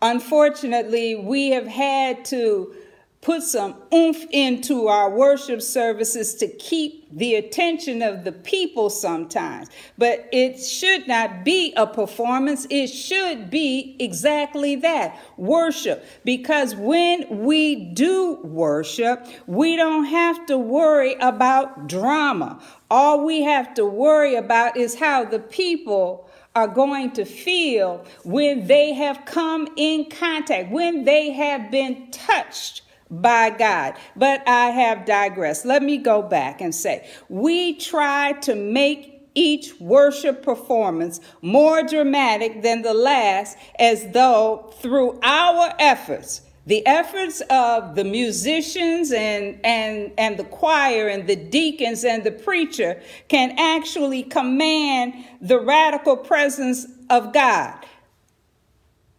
Unfortunately, 0.02 1.14
we 1.14 1.50
have 1.50 1.66
had 1.66 2.24
to 2.26 2.74
put 3.20 3.42
some 3.42 3.74
oomph 3.92 4.24
into 4.30 4.88
our 4.88 5.10
worship 5.10 5.60
services 5.60 6.34
to 6.36 6.48
keep 6.48 7.06
the 7.12 7.34
attention 7.34 8.00
of 8.00 8.24
the 8.24 8.32
people 8.32 8.88
sometimes. 8.88 9.68
But 9.98 10.26
it 10.32 10.58
should 10.58 11.06
not 11.06 11.44
be 11.44 11.74
a 11.76 11.86
performance, 11.86 12.66
it 12.70 12.86
should 12.86 13.50
be 13.50 13.96
exactly 13.98 14.76
that 14.76 15.20
worship. 15.36 16.04
Because 16.24 16.74
when 16.74 17.44
we 17.44 17.92
do 17.92 18.40
worship, 18.42 19.26
we 19.46 19.76
don't 19.76 20.06
have 20.06 20.46
to 20.46 20.56
worry 20.56 21.14
about 21.20 21.88
drama. 21.88 22.62
All 22.90 23.24
we 23.24 23.42
have 23.42 23.74
to 23.74 23.84
worry 23.84 24.34
about 24.34 24.78
is 24.78 24.98
how 24.98 25.24
the 25.24 25.40
people 25.40 26.30
are 26.54 26.68
going 26.68 27.12
to 27.12 27.24
feel 27.24 28.04
when 28.24 28.66
they 28.66 28.94
have 28.94 29.24
come 29.24 29.68
in 29.76 30.06
contact, 30.06 30.72
when 30.72 31.04
they 31.04 31.30
have 31.32 31.70
been 31.70 32.10
touched 32.10 32.82
by 33.10 33.50
God. 33.50 33.94
But 34.16 34.46
I 34.48 34.70
have 34.70 35.04
digressed. 35.04 35.64
Let 35.64 35.82
me 35.82 35.98
go 35.98 36.22
back 36.22 36.60
and 36.60 36.74
say 36.74 37.08
we 37.28 37.74
try 37.74 38.32
to 38.42 38.54
make 38.54 39.20
each 39.34 39.78
worship 39.80 40.42
performance 40.42 41.20
more 41.42 41.82
dramatic 41.82 42.62
than 42.62 42.82
the 42.82 42.94
last, 42.94 43.56
as 43.78 44.10
though 44.12 44.72
through 44.80 45.18
our 45.22 45.72
efforts, 45.78 46.42
the 46.66 46.86
efforts 46.86 47.40
of 47.50 47.94
the 47.94 48.04
musicians 48.04 49.12
and, 49.12 49.58
and, 49.64 50.12
and 50.18 50.36
the 50.36 50.44
choir 50.44 51.08
and 51.08 51.26
the 51.26 51.36
deacons 51.36 52.04
and 52.04 52.24
the 52.24 52.30
preacher 52.30 53.00
can 53.28 53.54
actually 53.58 54.22
command 54.22 55.14
the 55.40 55.58
radical 55.58 56.16
presence 56.16 56.86
of 57.08 57.32
God. 57.32 57.86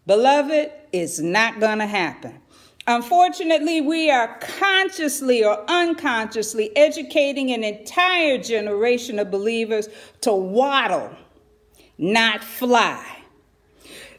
Beloved, 0.05 0.71
it's 0.91 1.19
not 1.19 1.59
going 1.59 1.79
to 1.79 1.85
happen. 1.85 2.40
Unfortunately, 2.87 3.79
we 3.79 4.09
are 4.09 4.39
consciously 4.39 5.43
or 5.43 5.63
unconsciously 5.69 6.75
educating 6.75 7.51
an 7.51 7.63
entire 7.63 8.37
generation 8.39 9.19
of 9.19 9.29
believers 9.29 9.87
to 10.21 10.33
waddle, 10.33 11.15
not 11.97 12.43
fly. 12.43 13.19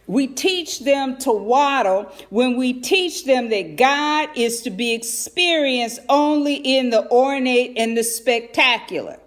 We 0.07 0.27
teach 0.29 0.81
them 0.81 1.17
to 1.19 1.33
waddle 1.33 2.13
when 2.31 2.57
we 2.57 2.75
teach 2.75 3.25
them 3.25 3.51
that 3.51 3.77
God 3.77 4.31
is 4.37 4.63
to 4.63 4.71
be 4.71 4.95
experienced 4.95 6.01
only 6.09 6.55
in 6.55 6.91
the 6.91 7.09
ornate 7.11 7.75
and 7.77 7.97
the 7.97 8.05
spectacular. 8.05 9.19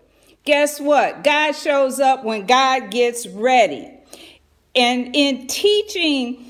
Guess 0.43 0.79
what? 0.79 1.23
God 1.23 1.53
shows 1.53 1.99
up 1.99 2.23
when 2.23 2.45
God 2.45 2.91
gets 2.91 3.25
ready. 3.27 3.91
And 4.75 5.15
in 5.15 5.47
teaching 5.47 6.44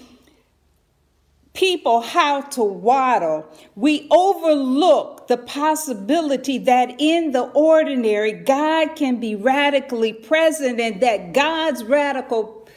people 1.55 2.01
how 2.01 2.41
to 2.41 2.63
waddle, 2.63 3.50
we 3.75 4.07
overlook 4.12 5.27
the 5.27 5.38
possibility 5.38 6.59
that 6.59 6.95
in 7.00 7.31
the 7.31 7.43
ordinary, 7.53 8.33
God 8.33 8.95
can 8.95 9.19
be 9.19 9.35
radically 9.35 10.13
present 10.13 10.79
and 10.79 11.01
that 11.01 11.33
God's 11.33 11.83
radical 11.83 12.67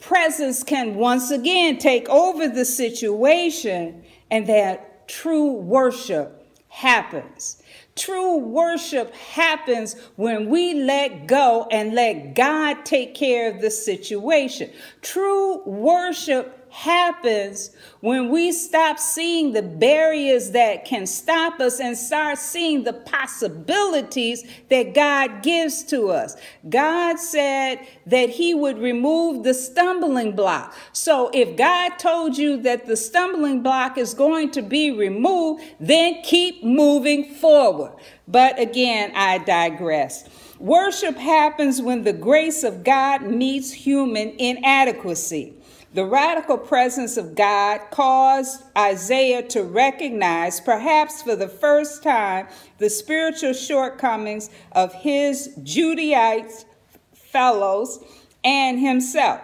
presence 0.00 0.64
can 0.64 0.96
once 0.96 1.30
again 1.30 1.78
take 1.78 2.08
over 2.08 2.48
the 2.48 2.64
situation 2.64 4.02
and 4.30 4.46
that 4.48 5.06
true 5.06 5.52
worship 5.52 6.38
happens. 6.68 7.62
True 7.94 8.38
worship 8.38 9.14
happens 9.14 9.94
when 10.16 10.48
we 10.48 10.74
let 10.74 11.26
go 11.26 11.68
and 11.70 11.94
let 11.94 12.34
God 12.34 12.84
take 12.86 13.14
care 13.14 13.54
of 13.54 13.60
the 13.60 13.70
situation. 13.70 14.70
True 15.02 15.62
worship 15.64 16.61
happens 16.72 17.70
when 18.00 18.30
we 18.30 18.50
stop 18.50 18.98
seeing 18.98 19.52
the 19.52 19.62
barriers 19.62 20.52
that 20.52 20.86
can 20.86 21.06
stop 21.06 21.60
us 21.60 21.78
and 21.78 21.96
start 21.96 22.38
seeing 22.38 22.82
the 22.82 22.94
possibilities 22.94 24.42
that 24.70 24.94
God 24.94 25.42
gives 25.42 25.84
to 25.84 26.08
us. 26.08 26.34
God 26.70 27.18
said 27.18 27.86
that 28.06 28.30
He 28.30 28.54
would 28.54 28.78
remove 28.78 29.44
the 29.44 29.52
stumbling 29.52 30.34
block. 30.34 30.74
So 30.94 31.30
if 31.34 31.58
God 31.58 31.98
told 31.98 32.38
you 32.38 32.62
that 32.62 32.86
the 32.86 32.96
stumbling 32.96 33.62
block 33.62 33.98
is 33.98 34.14
going 34.14 34.50
to 34.52 34.62
be 34.62 34.90
removed, 34.90 35.62
then 35.78 36.22
keep 36.22 36.64
moving 36.64 37.34
forward. 37.34 37.92
But 38.26 38.58
again, 38.58 39.12
I 39.14 39.38
digress. 39.38 40.26
Worship 40.58 41.16
happens 41.16 41.82
when 41.82 42.04
the 42.04 42.12
grace 42.14 42.62
of 42.62 42.82
God 42.82 43.22
meets 43.22 43.72
human 43.72 44.30
inadequacy. 44.38 45.54
The 45.94 46.06
radical 46.06 46.56
presence 46.56 47.18
of 47.18 47.34
God 47.34 47.80
caused 47.90 48.62
Isaiah 48.76 49.42
to 49.48 49.62
recognize, 49.62 50.58
perhaps 50.58 51.20
for 51.20 51.36
the 51.36 51.48
first 51.48 52.02
time, 52.02 52.48
the 52.78 52.88
spiritual 52.88 53.52
shortcomings 53.52 54.48
of 54.72 54.94
his 54.94 55.50
Judahite 55.58 56.64
fellows 57.12 58.02
and 58.42 58.80
himself. 58.80 59.42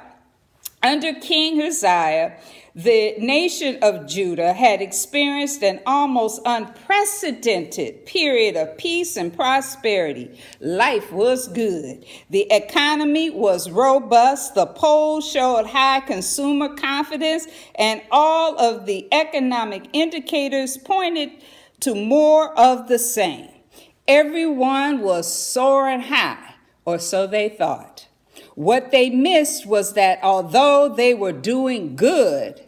Under 0.82 1.12
King 1.12 1.60
Uzziah, 1.60 2.38
the 2.78 3.16
nation 3.18 3.76
of 3.82 4.06
Judah 4.06 4.52
had 4.52 4.80
experienced 4.80 5.64
an 5.64 5.80
almost 5.84 6.40
unprecedented 6.46 8.06
period 8.06 8.54
of 8.54 8.78
peace 8.78 9.16
and 9.16 9.34
prosperity. 9.34 10.38
Life 10.60 11.10
was 11.10 11.48
good. 11.48 12.06
The 12.30 12.46
economy 12.52 13.30
was 13.30 13.68
robust. 13.68 14.54
The 14.54 14.66
polls 14.66 15.28
showed 15.28 15.66
high 15.66 15.98
consumer 16.02 16.76
confidence, 16.76 17.48
and 17.74 18.00
all 18.12 18.56
of 18.56 18.86
the 18.86 19.12
economic 19.12 19.88
indicators 19.92 20.78
pointed 20.78 21.32
to 21.80 21.96
more 21.96 22.56
of 22.56 22.86
the 22.86 23.00
same. 23.00 23.48
Everyone 24.06 25.00
was 25.00 25.26
soaring 25.26 26.02
high, 26.02 26.54
or 26.84 27.00
so 27.00 27.26
they 27.26 27.48
thought. 27.48 28.06
What 28.54 28.92
they 28.92 29.10
missed 29.10 29.66
was 29.66 29.94
that 29.94 30.20
although 30.22 30.88
they 30.88 31.12
were 31.12 31.32
doing 31.32 31.96
good, 31.96 32.64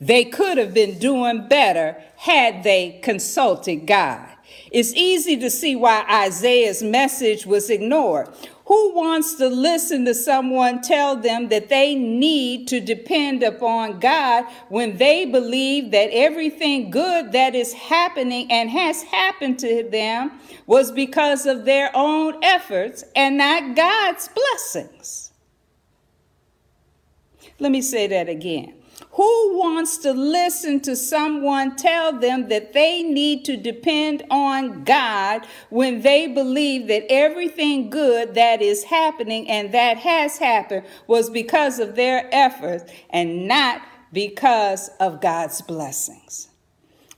they 0.00 0.24
could 0.24 0.58
have 0.58 0.72
been 0.72 0.98
doing 0.98 1.48
better 1.48 1.96
had 2.16 2.62
they 2.62 3.00
consulted 3.02 3.86
God. 3.86 4.28
It's 4.70 4.94
easy 4.94 5.36
to 5.38 5.50
see 5.50 5.76
why 5.76 6.04
Isaiah's 6.10 6.82
message 6.82 7.46
was 7.46 7.70
ignored. 7.70 8.28
Who 8.66 8.94
wants 8.94 9.34
to 9.36 9.48
listen 9.48 10.04
to 10.04 10.14
someone 10.14 10.82
tell 10.82 11.16
them 11.16 11.48
that 11.48 11.70
they 11.70 11.94
need 11.94 12.68
to 12.68 12.80
depend 12.80 13.42
upon 13.42 13.98
God 13.98 14.44
when 14.68 14.98
they 14.98 15.24
believe 15.24 15.90
that 15.92 16.10
everything 16.12 16.90
good 16.90 17.32
that 17.32 17.54
is 17.54 17.72
happening 17.72 18.52
and 18.52 18.68
has 18.68 19.02
happened 19.04 19.58
to 19.60 19.88
them 19.90 20.38
was 20.66 20.92
because 20.92 21.46
of 21.46 21.64
their 21.64 21.90
own 21.94 22.44
efforts 22.44 23.04
and 23.16 23.38
not 23.38 23.74
God's 23.74 24.28
blessings? 24.28 25.32
Let 27.58 27.72
me 27.72 27.80
say 27.80 28.06
that 28.08 28.28
again. 28.28 28.77
Who 29.12 29.58
wants 29.58 29.98
to 29.98 30.12
listen 30.12 30.80
to 30.80 30.96
someone 30.96 31.76
tell 31.76 32.12
them 32.12 32.48
that 32.48 32.72
they 32.72 33.02
need 33.02 33.44
to 33.44 33.56
depend 33.56 34.24
on 34.30 34.84
God 34.84 35.46
when 35.70 36.02
they 36.02 36.26
believe 36.26 36.88
that 36.88 37.10
everything 37.10 37.90
good 37.90 38.34
that 38.34 38.60
is 38.62 38.84
happening 38.84 39.48
and 39.48 39.72
that 39.72 39.98
has 39.98 40.38
happened 40.38 40.86
was 41.06 41.30
because 41.30 41.78
of 41.78 41.94
their 41.94 42.28
efforts 42.32 42.90
and 43.10 43.46
not 43.46 43.82
because 44.12 44.88
of 45.00 45.20
God's 45.20 45.62
blessings? 45.62 46.48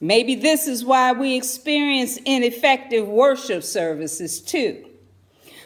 Maybe 0.01 0.35
this 0.35 0.67
is 0.67 0.85
why 0.85 1.13
we 1.13 1.37
experience 1.37 2.17
ineffective 2.19 3.07
worship 3.07 3.63
services 3.63 4.41
too. 4.41 4.90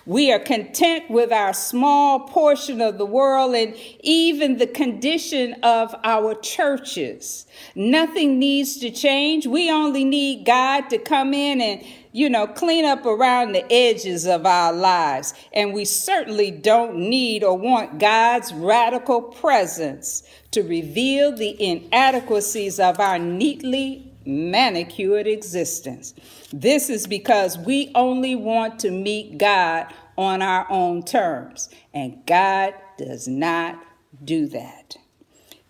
We 0.07 0.31
are 0.33 0.39
content 0.39 1.09
with 1.09 1.33
our 1.33 1.55
small 1.55 2.21
portion 2.21 2.83
of 2.83 2.99
the 2.99 3.07
world 3.07 3.55
and 3.55 3.75
even 4.01 4.59
the 4.59 4.67
condition 4.67 5.55
of 5.63 5.95
our 6.05 6.35
churches. 6.35 7.47
Nothing 7.75 8.39
needs 8.39 8.77
to 8.79 8.91
change. 8.91 9.47
We 9.47 9.71
only 9.71 10.05
need 10.05 10.45
God 10.45 10.91
to 10.91 10.99
come 10.99 11.33
in 11.33 11.63
and, 11.63 11.83
you 12.13 12.29
know, 12.29 12.47
clean 12.47 12.85
up 12.85 13.07
around 13.07 13.53
the 13.53 13.73
edges 13.73 14.27
of 14.27 14.45
our 14.45 14.75
lives. 14.75 15.33
And 15.55 15.73
we 15.73 15.87
certainly 15.87 16.51
don't 16.51 16.97
need 16.97 17.43
or 17.43 17.57
want 17.57 17.99
God's 17.99 18.53
radical 18.53 19.23
presence 19.23 20.23
to 20.51 20.63
reveal 20.63 21.35
the 21.35 21.57
inadequacies 21.63 22.79
of 22.79 23.01
our 23.01 23.19
neatly 23.19 24.13
manicured 24.27 25.27
existence. 25.27 26.13
This 26.53 26.91
is 26.91 27.07
because 27.07 27.59
we 27.59 27.91
only 27.95 28.35
want 28.35 28.79
to 28.81 28.91
meet 28.91 29.39
God 29.39 29.93
on 30.17 30.43
our 30.43 30.71
own 30.71 31.03
terms, 31.03 31.69
and 31.93 32.25
God 32.27 32.75
does 32.99 33.27
not 33.27 33.83
do 34.23 34.47
that. 34.49 34.97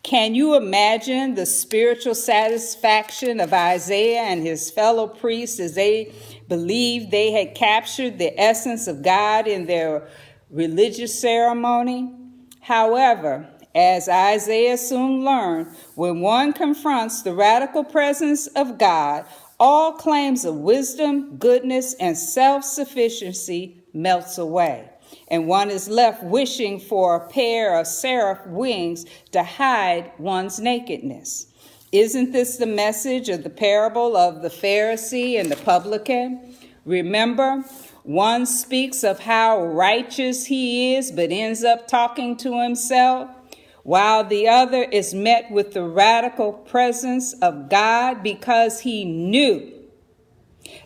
Can 0.03 0.35
you 0.35 0.55
imagine 0.55 1.35
the 1.35 1.47
spiritual 1.47 2.15
satisfaction 2.15 3.41
of 3.41 3.55
Isaiah 3.55 4.21
and 4.21 4.43
his 4.43 4.71
fellow 4.71 5.07
priests 5.07 5.59
as 5.59 5.75
they 5.75 6.13
believed 6.47 7.11
they 7.11 7.33
had 7.33 7.55
captured 7.55 8.19
the 8.19 8.39
essence 8.39 8.87
of 8.87 9.03
God 9.03 9.47
in 9.47 9.65
their 9.65 10.07
religious 10.51 11.19
ceremony? 11.19 12.13
However, 12.61 13.49
as 13.75 14.07
Isaiah 14.07 14.77
soon 14.77 15.25
learned, 15.25 15.69
when 15.95 16.21
one 16.21 16.53
confronts 16.53 17.23
the 17.23 17.35
radical 17.35 17.83
presence 17.83 18.47
of 18.49 18.79
God, 18.79 19.25
all 19.65 19.93
claims 19.93 20.45
of 20.45 20.57
wisdom, 20.57 21.39
goodness, 21.39 21.95
and 21.95 22.19
self 22.19 22.63
sufficiency 22.63 23.83
melts 23.95 24.37
away, 24.37 24.91
and 25.29 25.49
one 25.49 25.71
is 25.71 25.89
left 25.89 26.23
wishing 26.23 26.79
for 26.79 27.17
a 27.17 27.29
pair 27.31 27.79
of 27.79 27.87
seraph 27.87 28.47
wings 28.47 29.07
to 29.33 29.43
hide 29.43 30.13
one's 30.19 30.61
nakedness. 30.61 31.47
Isn't 31.93 32.33
this 32.33 32.59
the 32.59 32.67
message 32.67 33.31
of 33.31 33.43
the 33.43 33.49
parable 33.49 34.19
of 34.19 34.43
the 34.43 34.51
Pharisee 34.51 35.41
and 35.41 35.51
the 35.51 35.57
publican? 35.57 36.55
Remember, 36.85 37.65
one 38.03 38.45
speaks 38.45 39.03
of 39.03 39.21
how 39.21 39.65
righteous 39.65 40.45
he 40.45 40.95
is, 40.95 41.11
but 41.11 41.33
ends 41.33 41.65
up 41.65 41.89
talking 41.89 42.37
to 42.37 42.61
himself 42.61 43.31
while 43.85 44.25
the 44.25 44.49
other 44.49 44.83
is 44.83 45.15
met 45.15 45.51
with 45.51 45.75
the 45.75 45.85
radical 45.85 46.53
presence 46.53 47.35
of 47.35 47.69
God 47.69 48.23
because 48.23 48.81
he 48.81 49.05
knew 49.05 49.73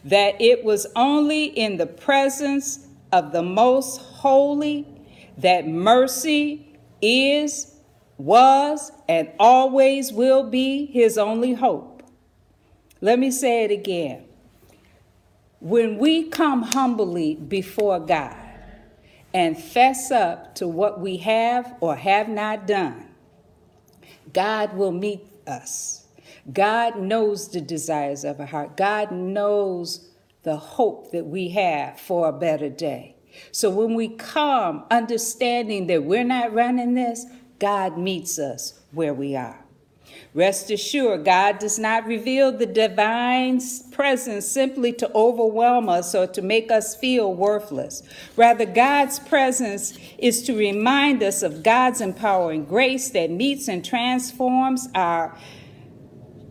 that 0.04 0.40
it 0.40 0.64
was 0.64 0.86
only 0.96 1.44
in 1.44 1.76
the 1.76 1.86
presence 1.86 2.86
of 3.12 3.30
the 3.32 3.42
most 3.42 4.00
holy 4.00 4.86
that 5.38 5.66
mercy 5.68 6.76
is, 7.00 7.72
was, 8.16 8.90
and 9.08 9.30
always 9.38 10.12
will 10.12 10.42
be 10.50 10.86
his 10.86 11.16
only 11.16 11.54
hope. 11.54 12.02
Let 13.00 13.20
me 13.20 13.30
say 13.30 13.64
it 13.64 13.70
again. 13.70 14.24
When 15.60 15.98
we 15.98 16.24
come 16.24 16.62
humbly 16.62 17.36
before 17.36 18.00
God, 18.00 18.47
and 19.34 19.58
fess 19.58 20.10
up 20.10 20.54
to 20.56 20.66
what 20.66 21.00
we 21.00 21.18
have 21.18 21.76
or 21.80 21.96
have 21.96 22.28
not 22.28 22.66
done, 22.66 23.08
God 24.32 24.74
will 24.74 24.92
meet 24.92 25.26
us. 25.46 26.06
God 26.52 26.98
knows 26.98 27.48
the 27.48 27.60
desires 27.60 28.24
of 28.24 28.40
our 28.40 28.46
heart. 28.46 28.76
God 28.76 29.12
knows 29.12 30.08
the 30.42 30.56
hope 30.56 31.10
that 31.12 31.26
we 31.26 31.50
have 31.50 32.00
for 32.00 32.28
a 32.28 32.32
better 32.32 32.70
day. 32.70 33.16
So 33.52 33.70
when 33.70 33.94
we 33.94 34.08
come 34.08 34.84
understanding 34.90 35.86
that 35.88 36.04
we're 36.04 36.24
not 36.24 36.54
running 36.54 36.94
this, 36.94 37.26
God 37.58 37.98
meets 37.98 38.38
us 38.38 38.80
where 38.92 39.14
we 39.14 39.36
are. 39.36 39.64
Rest 40.34 40.70
assured, 40.70 41.24
God 41.24 41.58
does 41.58 41.78
not 41.78 42.06
reveal 42.06 42.52
the 42.52 42.66
divine 42.66 43.60
presence 43.92 44.46
simply 44.46 44.92
to 44.92 45.10
overwhelm 45.14 45.88
us 45.88 46.14
or 46.14 46.26
to 46.28 46.42
make 46.42 46.70
us 46.70 46.94
feel 46.94 47.34
worthless. 47.34 48.02
Rather, 48.36 48.66
God's 48.66 49.18
presence 49.18 49.98
is 50.18 50.42
to 50.42 50.56
remind 50.56 51.22
us 51.22 51.42
of 51.42 51.62
God's 51.62 52.00
empowering 52.00 52.64
grace 52.64 53.10
that 53.10 53.30
meets 53.30 53.68
and 53.68 53.84
transforms 53.84 54.88
our 54.94 55.36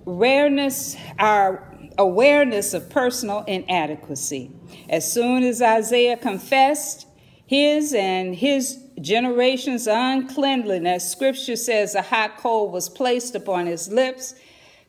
rareness, 0.05 0.95
our 1.19 1.71
awareness 1.97 2.73
of 2.73 2.89
personal 2.89 3.43
inadequacy. 3.43 4.51
As 4.89 5.09
soon 5.11 5.43
as 5.43 5.61
Isaiah 5.61 6.17
confessed 6.17 7.07
his 7.45 7.93
and 7.93 8.35
his 8.35 8.83
generation's 8.99 9.87
uncleanliness, 9.87 11.09
scripture 11.11 11.55
says 11.55 11.95
a 11.95 12.01
hot 12.01 12.37
coal 12.37 12.69
was 12.69 12.89
placed 12.89 13.35
upon 13.35 13.67
his 13.67 13.89
lips 13.89 14.35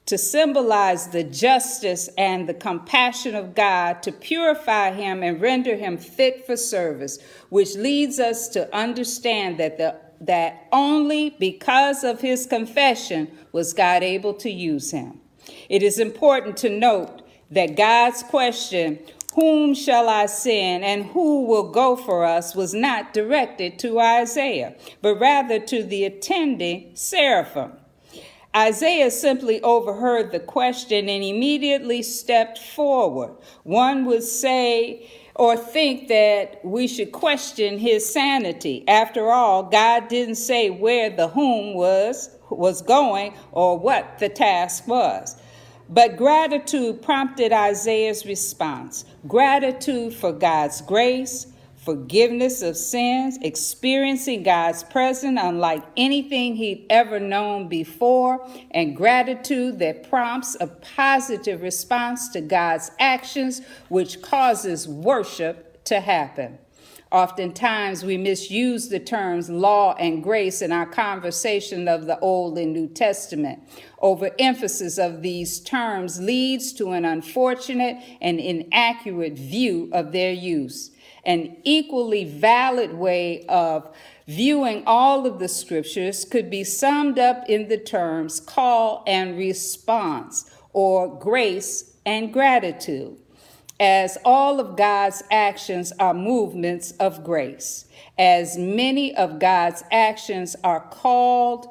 to 0.06 0.16
symbolize 0.16 1.08
the 1.08 1.22
justice 1.22 2.08
and 2.16 2.48
the 2.48 2.54
compassion 2.54 3.34
of 3.34 3.54
God 3.54 4.02
to 4.02 4.10
purify 4.10 4.92
him 4.92 5.22
and 5.22 5.40
render 5.40 5.76
him 5.76 5.98
fit 5.98 6.46
for 6.46 6.56
service, 6.56 7.18
which 7.50 7.74
leads 7.74 8.18
us 8.18 8.48
to 8.48 8.74
understand 8.74 9.58
that 9.58 9.76
the 9.76 9.96
that 10.20 10.66
only 10.72 11.30
because 11.38 12.04
of 12.04 12.20
his 12.20 12.46
confession 12.46 13.30
was 13.52 13.72
God 13.72 14.02
able 14.02 14.34
to 14.34 14.50
use 14.50 14.90
him. 14.90 15.20
It 15.68 15.82
is 15.82 15.98
important 15.98 16.56
to 16.58 16.68
note 16.68 17.22
that 17.50 17.76
God's 17.76 18.22
question, 18.24 18.98
whom 19.38 19.72
shall 19.72 20.08
I 20.08 20.26
send 20.26 20.82
and 20.82 21.04
who 21.04 21.44
will 21.44 21.70
go 21.70 21.94
for 21.94 22.24
us 22.24 22.56
was 22.56 22.74
not 22.74 23.14
directed 23.14 23.78
to 23.78 24.00
Isaiah, 24.00 24.74
but 25.00 25.14
rather 25.14 25.60
to 25.60 25.84
the 25.84 26.06
attending 26.06 26.90
seraphim. 26.96 27.74
Isaiah 28.56 29.12
simply 29.12 29.62
overheard 29.62 30.32
the 30.32 30.40
question 30.40 31.08
and 31.08 31.22
immediately 31.22 32.02
stepped 32.02 32.58
forward. 32.58 33.36
One 33.62 34.06
would 34.06 34.24
say 34.24 35.08
or 35.36 35.56
think 35.56 36.08
that 36.08 36.58
we 36.64 36.88
should 36.88 37.12
question 37.12 37.78
his 37.78 38.12
sanity. 38.12 38.82
After 38.88 39.30
all, 39.30 39.62
God 39.62 40.08
didn't 40.08 40.34
say 40.34 40.68
where 40.68 41.10
the 41.10 41.28
whom 41.28 41.74
was 41.74 42.28
was 42.50 42.82
going 42.82 43.34
or 43.52 43.78
what 43.78 44.18
the 44.18 44.30
task 44.30 44.88
was. 44.88 45.36
But 45.90 46.18
gratitude 46.18 47.00
prompted 47.00 47.50
Isaiah's 47.50 48.26
response 48.26 49.06
gratitude 49.28 50.14
for 50.14 50.32
God's 50.32 50.80
grace, 50.80 51.46
forgiveness 51.76 52.62
of 52.62 52.76
sins, 52.76 53.38
experiencing 53.42 54.42
God's 54.42 54.82
presence 54.82 55.38
unlike 55.40 55.82
anything 55.96 56.56
he'd 56.56 56.86
ever 56.90 57.20
known 57.20 57.68
before, 57.68 58.46
and 58.72 58.96
gratitude 58.96 59.78
that 59.78 60.08
prompts 60.08 60.56
a 60.60 60.66
positive 60.66 61.62
response 61.62 62.28
to 62.30 62.40
God's 62.40 62.90
actions, 62.98 63.62
which 63.88 64.20
causes 64.20 64.88
worship 64.88 65.84
to 65.84 66.00
happen. 66.00 66.58
Oftentimes, 67.10 68.04
we 68.04 68.18
misuse 68.18 68.88
the 68.88 69.00
terms 69.00 69.48
law 69.48 69.94
and 69.94 70.22
grace 70.22 70.60
in 70.60 70.72
our 70.72 70.84
conversation 70.84 71.88
of 71.88 72.04
the 72.04 72.18
Old 72.20 72.58
and 72.58 72.74
New 72.74 72.86
Testament. 72.86 73.62
Overemphasis 74.02 74.98
of 74.98 75.22
these 75.22 75.58
terms 75.60 76.20
leads 76.20 76.70
to 76.74 76.90
an 76.90 77.06
unfortunate 77.06 77.96
and 78.20 78.38
inaccurate 78.38 79.38
view 79.38 79.88
of 79.92 80.12
their 80.12 80.32
use. 80.32 80.90
An 81.24 81.56
equally 81.64 82.24
valid 82.24 82.92
way 82.92 83.46
of 83.46 83.94
viewing 84.26 84.82
all 84.86 85.26
of 85.26 85.38
the 85.38 85.48
scriptures 85.48 86.26
could 86.26 86.50
be 86.50 86.62
summed 86.62 87.18
up 87.18 87.48
in 87.48 87.68
the 87.68 87.78
terms 87.78 88.38
call 88.38 89.02
and 89.06 89.38
response, 89.38 90.50
or 90.74 91.18
grace 91.18 91.96
and 92.04 92.32
gratitude 92.34 93.16
as 93.80 94.18
all 94.24 94.58
of 94.60 94.76
God's 94.76 95.22
actions 95.30 95.92
are 95.98 96.14
movements 96.14 96.92
of 96.92 97.22
grace, 97.22 97.84
as 98.18 98.58
many 98.58 99.14
of 99.14 99.38
God's 99.38 99.84
actions 99.90 100.56
are 100.64 100.80
called, 100.80 101.68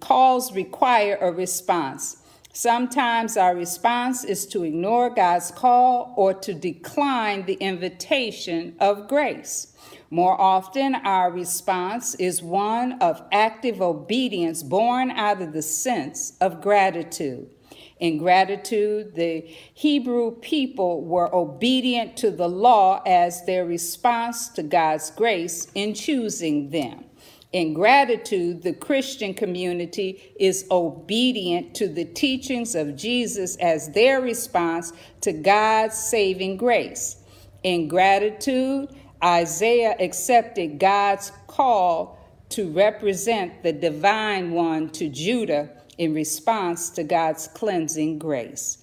calls 0.00 0.52
require 0.52 1.16
a 1.20 1.32
response. 1.32 2.18
Sometimes 2.52 3.36
our 3.36 3.56
response 3.56 4.22
is 4.22 4.46
to 4.46 4.62
ignore 4.62 5.10
God's 5.10 5.50
call 5.50 6.14
or 6.16 6.34
to 6.34 6.54
decline 6.54 7.46
the 7.46 7.54
invitation 7.54 8.76
of 8.78 9.08
grace. 9.08 9.74
More 10.10 10.40
often, 10.40 10.94
our 10.94 11.32
response 11.32 12.14
is 12.14 12.42
one 12.42 12.92
of 13.00 13.22
active 13.32 13.82
obedience 13.82 14.62
born 14.62 15.10
out 15.10 15.42
of 15.42 15.52
the 15.52 15.62
sense 15.62 16.36
of 16.40 16.60
gratitude. 16.60 17.50
In 18.04 18.18
gratitude, 18.18 19.14
the 19.14 19.40
Hebrew 19.72 20.32
people 20.32 21.00
were 21.00 21.34
obedient 21.34 22.18
to 22.18 22.30
the 22.30 22.46
law 22.46 23.00
as 23.06 23.46
their 23.46 23.64
response 23.64 24.50
to 24.50 24.62
God's 24.62 25.10
grace 25.12 25.68
in 25.74 25.94
choosing 25.94 26.68
them. 26.68 27.06
In 27.52 27.72
gratitude, 27.72 28.60
the 28.60 28.74
Christian 28.74 29.32
community 29.32 30.34
is 30.38 30.66
obedient 30.70 31.74
to 31.76 31.88
the 31.88 32.04
teachings 32.04 32.74
of 32.74 32.94
Jesus 32.94 33.56
as 33.56 33.88
their 33.92 34.20
response 34.20 34.92
to 35.22 35.32
God's 35.32 35.96
saving 35.96 36.58
grace. 36.58 37.16
In 37.62 37.88
gratitude, 37.88 38.90
Isaiah 39.24 39.96
accepted 39.98 40.78
God's 40.78 41.32
call 41.46 42.18
to 42.50 42.70
represent 42.70 43.62
the 43.62 43.72
divine 43.72 44.50
one 44.50 44.90
to 44.90 45.08
Judah 45.08 45.70
in 45.98 46.14
response 46.14 46.90
to 46.90 47.04
God's 47.04 47.48
cleansing 47.48 48.18
grace. 48.18 48.78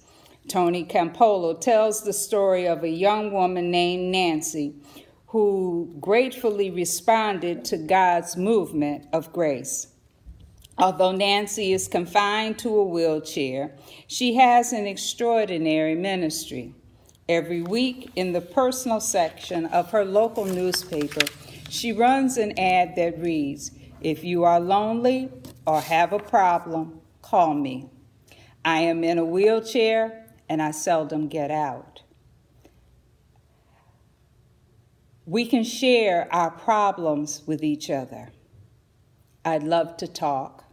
Tony 0.48 0.84
Campolo 0.84 1.60
tells 1.60 2.02
the 2.02 2.12
story 2.12 2.66
of 2.66 2.82
a 2.82 2.88
young 2.88 3.32
woman 3.32 3.70
named 3.70 4.10
Nancy 4.10 4.74
who 5.28 5.94
gratefully 6.00 6.70
responded 6.70 7.64
to 7.64 7.78
God's 7.78 8.36
movement 8.36 9.06
of 9.12 9.32
grace. 9.32 9.86
Although 10.78 11.12
Nancy 11.12 11.72
is 11.72 11.86
confined 11.86 12.58
to 12.58 12.76
a 12.76 12.84
wheelchair, 12.84 13.76
she 14.06 14.34
has 14.34 14.72
an 14.72 14.86
extraordinary 14.86 15.94
ministry. 15.94 16.74
Every 17.28 17.62
week, 17.62 18.10
in 18.16 18.32
the 18.32 18.40
personal 18.40 19.00
section 19.00 19.66
of 19.66 19.90
her 19.90 20.04
local 20.04 20.44
newspaper, 20.44 21.26
she 21.68 21.92
runs 21.92 22.36
an 22.36 22.58
ad 22.58 22.96
that 22.96 23.18
reads 23.18 23.70
If 24.00 24.24
you 24.24 24.44
are 24.44 24.60
lonely 24.60 25.30
or 25.66 25.80
have 25.80 26.12
a 26.12 26.18
problem, 26.18 27.00
call 27.32 27.54
me. 27.54 27.88
I 28.62 28.80
am 28.80 29.02
in 29.02 29.16
a 29.16 29.24
wheelchair 29.24 30.26
and 30.50 30.60
I 30.60 30.70
seldom 30.70 31.28
get 31.28 31.50
out. 31.50 32.02
We 35.24 35.46
can 35.46 35.64
share 35.64 36.28
our 36.30 36.50
problems 36.50 37.42
with 37.46 37.64
each 37.64 37.88
other. 37.88 38.32
I'd 39.46 39.62
love 39.62 39.96
to 39.96 40.06
talk. 40.06 40.66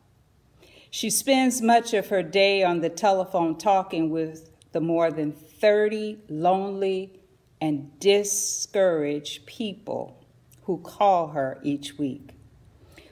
She 0.89 1.10
spends 1.10 1.62
much 1.62 1.93
of 1.93 2.10
her 2.10 2.24
day 2.24 2.62
on 2.62 2.82
the 2.82 2.89
telephone 2.89 3.58
talking 3.58 4.10
with 4.10 4.50
the 4.74 4.82
more 4.82 5.12
than 5.12 5.32
30 5.32 6.17
lonely 6.28 7.22
and 7.62 7.98
discouraged 8.02 9.45
people 9.45 10.26
who 10.63 10.80
call 10.80 11.30
her 11.30 11.62
each 11.63 11.98
week. 11.98 12.32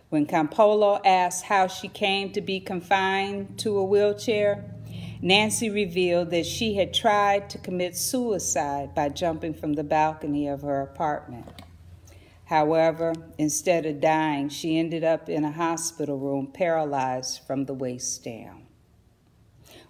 When 0.09 0.25
Campolo 0.25 1.01
asked 1.03 1.45
how 1.45 1.67
she 1.67 1.89
came 1.89 2.31
to 2.31 2.39
be 2.39 2.61
confined 2.61 3.59
to 3.59 3.77
a 3.77 3.83
wheelchair, 3.83 4.63
Nancy 5.21 5.69
revealed 5.69 6.29
that 6.29 6.45
she 6.45 6.75
had 6.75 6.93
tried 6.93 7.49
to 7.49 7.57
commit 7.57 7.97
suicide 7.97 8.95
by 8.95 9.09
jumping 9.09 9.53
from 9.53 9.73
the 9.73 9.83
balcony 9.83 10.47
of 10.47 10.61
her 10.61 10.81
apartment. 10.81 11.61
However, 12.45 13.13
instead 13.37 13.85
of 13.85 13.99
dying, 13.99 14.47
she 14.47 14.77
ended 14.77 15.03
up 15.03 15.27
in 15.27 15.43
a 15.43 15.51
hospital 15.51 16.17
room 16.17 16.47
paralyzed 16.53 17.41
from 17.45 17.65
the 17.65 17.73
waist 17.73 18.23
down. 18.23 18.67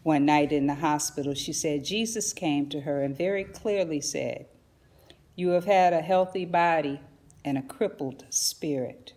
One 0.02 0.26
night 0.26 0.52
in 0.52 0.66
the 0.66 0.76
hospital, 0.76 1.36
she 1.36 1.54
said 1.54 1.86
Jesus 1.86 2.34
came 2.34 2.70
to 2.70 2.82
her 2.82 3.04
and 3.04 3.16
very 3.16 3.44
clearly 3.44 4.02
said, 4.02 4.48
You 5.36 5.50
have 5.50 5.66
had 5.66 5.94
a 5.94 6.02
healthy 6.02 6.46
body 6.46 7.02
and 7.46 7.60
a 7.60 7.62
crippled 7.62 8.26
spirit. 8.32 9.14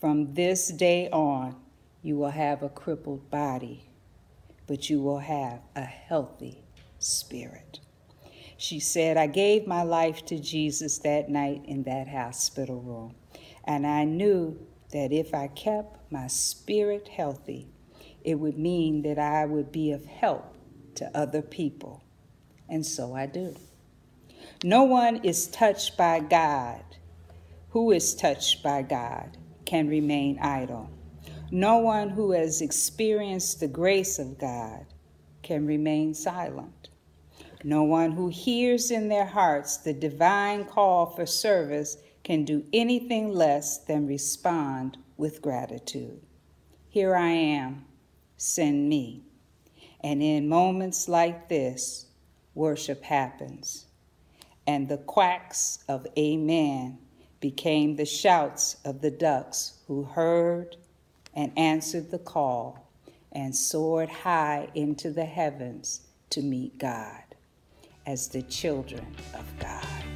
From 0.00 0.34
this 0.34 0.68
day 0.68 1.08
on, 1.08 1.56
you 2.02 2.16
will 2.18 2.28
have 2.28 2.62
a 2.62 2.68
crippled 2.68 3.30
body, 3.30 3.88
but 4.66 4.90
you 4.90 5.00
will 5.00 5.20
have 5.20 5.60
a 5.74 5.84
healthy 5.84 6.62
spirit. 6.98 7.80
She 8.58 8.78
said, 8.78 9.16
I 9.16 9.26
gave 9.26 9.66
my 9.66 9.82
life 9.82 10.22
to 10.26 10.38
Jesus 10.38 10.98
that 10.98 11.30
night 11.30 11.62
in 11.64 11.82
that 11.84 12.08
hospital 12.08 12.82
room, 12.82 13.14
and 13.64 13.86
I 13.86 14.04
knew 14.04 14.58
that 14.92 15.12
if 15.12 15.32
I 15.32 15.48
kept 15.48 16.12
my 16.12 16.26
spirit 16.26 17.08
healthy, 17.08 17.66
it 18.22 18.34
would 18.34 18.58
mean 18.58 19.00
that 19.02 19.18
I 19.18 19.46
would 19.46 19.72
be 19.72 19.92
of 19.92 20.04
help 20.04 20.56
to 20.96 21.10
other 21.16 21.40
people. 21.40 22.04
And 22.68 22.84
so 22.84 23.14
I 23.14 23.24
do. 23.24 23.56
No 24.62 24.84
one 24.84 25.24
is 25.24 25.46
touched 25.46 25.96
by 25.96 26.20
God. 26.20 26.82
Who 27.70 27.92
is 27.92 28.14
touched 28.14 28.62
by 28.62 28.82
God? 28.82 29.38
Can 29.66 29.88
remain 29.88 30.38
idle. 30.40 30.88
No 31.50 31.78
one 31.78 32.08
who 32.08 32.30
has 32.32 32.62
experienced 32.62 33.60
the 33.60 33.68
grace 33.68 34.18
of 34.18 34.38
God 34.38 34.86
can 35.42 35.66
remain 35.66 36.14
silent. 36.14 36.88
No 37.62 37.82
one 37.82 38.12
who 38.12 38.28
hears 38.28 38.90
in 38.90 39.08
their 39.08 39.26
hearts 39.26 39.76
the 39.78 39.92
divine 39.92 40.64
call 40.64 41.06
for 41.06 41.26
service 41.26 41.98
can 42.24 42.44
do 42.44 42.64
anything 42.72 43.32
less 43.32 43.78
than 43.78 44.06
respond 44.06 44.98
with 45.16 45.42
gratitude. 45.42 46.20
Here 46.88 47.14
I 47.14 47.30
am, 47.30 47.84
send 48.36 48.88
me. 48.88 49.22
And 50.00 50.22
in 50.22 50.48
moments 50.48 51.08
like 51.08 51.48
this, 51.48 52.06
worship 52.54 53.02
happens. 53.02 53.86
And 54.66 54.88
the 54.88 54.98
quacks 54.98 55.78
of 55.88 56.06
Amen 56.18 56.98
became 57.40 57.96
the 57.96 58.06
shouts 58.06 58.76
of 58.84 59.00
the 59.00 59.10
ducks 59.10 59.74
who 59.86 60.02
heard 60.04 60.76
and 61.34 61.52
answered 61.56 62.10
the 62.10 62.18
call 62.18 62.90
and 63.32 63.54
soared 63.54 64.08
high 64.08 64.68
into 64.74 65.10
the 65.10 65.24
heavens 65.24 66.00
to 66.30 66.40
meet 66.40 66.78
God 66.78 67.22
as 68.06 68.28
the 68.28 68.42
children 68.42 69.06
of 69.34 69.44
God. 69.58 70.15